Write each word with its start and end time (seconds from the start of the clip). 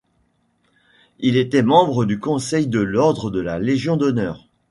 Il 1.19 1.37
était 1.37 1.61
membre 1.61 2.05
du 2.05 2.19
conseil 2.19 2.65
de 2.65 2.79
l'ordre 2.79 3.29
de 3.29 3.39
la 3.39 3.59
Légion 3.59 3.97
d'honneur. 3.97 4.47